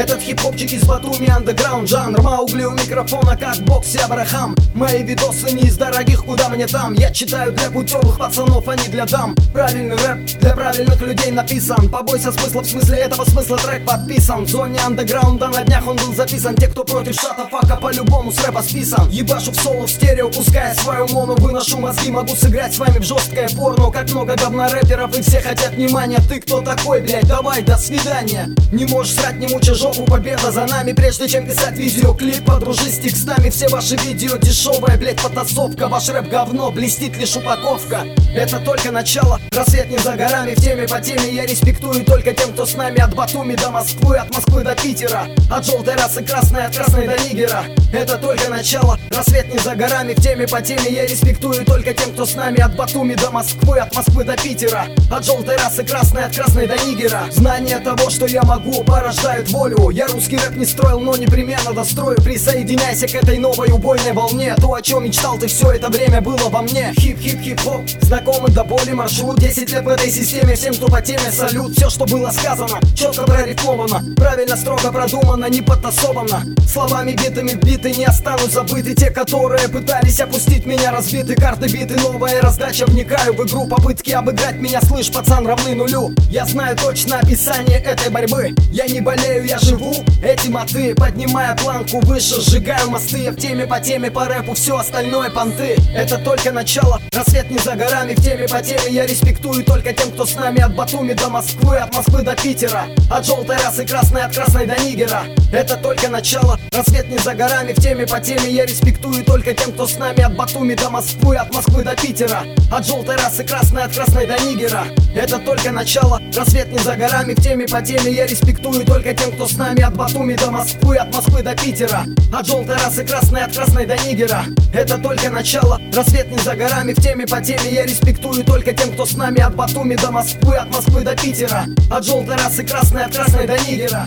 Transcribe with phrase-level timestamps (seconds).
[0.00, 5.64] Этот хип-хопчик из Батуми андеграунд жанр Маугли у микрофона как бокс Абрахам Мои видосы не
[5.64, 6.94] из дорогих, куда мне там?
[6.94, 9.34] Я читаю для путевых пацанов, а не для дам.
[9.52, 11.90] Правильный рэп для правильных людей написан.
[11.90, 14.44] Побойся смысла, в смысле этого смысла трек подписан.
[14.44, 16.54] В зоне андеграунда на днях он был записан.
[16.54, 19.10] Те, кто против шата фака по-любому с рэпа списан.
[19.10, 23.02] Ебашу в соло в стерео, пуская свою мону Выношу мозги, могу сыграть с вами в
[23.02, 23.90] жесткое порно.
[23.90, 26.20] Как много говна рэперов и все хотят внимания.
[26.26, 28.48] Ты кто такой, блядь, давай, до свидания.
[28.72, 32.98] Не можешь срать, не мучай жопу, победа за нами Прежде чем писать видеоклип, подружись с
[32.98, 35.88] текстами Все ваши видео дешевая, блядь, потасовка.
[35.88, 38.04] Ваш рэп говно, блестит лишь упаковка.
[38.34, 40.54] Это только начало, рассвет не за горами.
[40.54, 44.16] В теме по теме я респектую только тем, кто с нами От Батуми до Москвы,
[44.16, 45.26] от Москвы до Питера.
[45.50, 47.64] От желтой расы красной, от красной до Нигера.
[47.92, 50.14] Это только начало, рассвет не за горами.
[50.14, 53.78] В теме по теме я респектую только тем, кто с нами От Батуми до Москвы,
[53.78, 54.86] от Москвы до Питера.
[55.10, 57.22] От желтой расы красной, от красной до Нигера.
[57.30, 62.16] Знание того, что я могу, порождает волю Я русский рэп не строил, но непременно дострою.
[62.22, 64.54] Присоединяйся к этой новой убойной волне.
[64.56, 66.92] То, о чем мечтал ты все это время было во мне.
[66.96, 69.38] Хип-хип-хип-хоп, знакомый до боли маршрут.
[69.38, 71.72] 10 лет в этой системе, всем, кто по теме салют.
[71.76, 74.14] Все, что было сказано, четко прорифмовано.
[74.16, 78.94] Правильно, строго продумано, не подтасовано Словами битыми биты не останут забыты.
[78.94, 81.34] Те, которые пытались опустить меня разбиты.
[81.34, 83.66] Карты биты, новая раздача, вникаю в игру.
[83.66, 86.14] Попытки обыграть меня, слышь, пацан, равны нулю.
[86.30, 88.54] Я знаю точно описание этой борьбы.
[88.72, 93.30] Я не болею, я живу этим, а ты Поднимая планку выше, сжигаю мосты.
[93.30, 95.76] В теме по теме по рэпу, все остальное понты.
[95.94, 98.90] Это только начало, рассвет не за горами В теме по теме.
[98.90, 102.86] Я респектую только тем, кто с нами От Батуми до Москвы, от Москвы до Питера.
[103.10, 105.22] От желтой расы красной, от красной до Нигера.
[105.52, 108.50] Это только начало, рассвет не за горами В теме по теме.
[108.50, 112.42] Я респектую только тем, кто с нами От Батуми до Москвы, от Москвы до Питера.
[112.70, 114.84] От желтой расы красной, от красной до Нигера.
[115.14, 118.12] Это только начало, рассвет не за горами В теме по теме.
[118.12, 122.04] Я респектую только тем, кто с нами От Батуми до Москвы, от Москвы до Питера.
[122.32, 124.44] От желтой расы красной, от красной до Нигера.
[124.72, 128.92] Это только начало, рассвет не за горами В теме по теме я респектую только тем,
[128.92, 131.64] кто с нами От Батуми до Москвы, от Москвы до Питера.
[131.90, 134.06] От желтой расы красной, от красной до Нигера